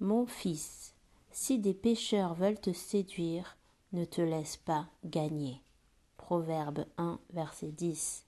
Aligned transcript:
Mon 0.00 0.26
fils, 0.26 0.94
si 1.32 1.58
des 1.58 1.74
pécheurs 1.74 2.34
veulent 2.34 2.60
te 2.60 2.72
séduire, 2.72 3.56
ne 3.92 4.04
te 4.04 4.20
laisse 4.20 4.56
pas 4.56 4.86
gagner. 5.04 5.60
Proverbe 6.16 6.86
1, 6.98 7.18
verset 7.30 7.72
10. 7.72 8.24